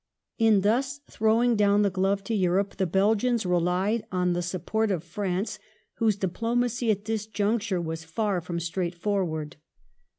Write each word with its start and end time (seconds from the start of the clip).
In 0.39 0.61
thus 0.61 0.97
throwing 1.07 1.55
down 1.55 1.83
the 1.83 1.91
glove 1.91 2.23
to 2.23 2.33
Europe 2.33 2.77
the 2.77 2.87
Belgians 2.87 3.45
relied 3.45 4.03
on 4.11 4.33
the 4.33 4.41
support 4.41 4.89
of 4.89 5.03
France, 5.03 5.59
whose 5.97 6.15
diplomacy 6.15 6.89
at 6.89 7.05
this 7.05 7.27
juncture 7.27 7.79
was 7.79 8.03
far 8.03 8.41
from 8.41 8.59
straight 8.59 8.95
for 8.95 9.23
wai 9.23 9.45
d. 9.49 9.57